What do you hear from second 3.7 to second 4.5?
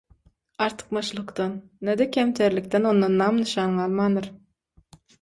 galmandyr.